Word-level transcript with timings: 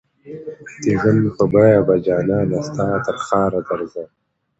د 0.83 0.85
ژوند 0.99 1.23
په 1.35 1.43
بیه 1.53 1.81
به 1.87 1.95
جانانه 2.05 2.57
ستا 2.67 2.85
ترښاره 3.05 3.59
درځم 3.67 4.09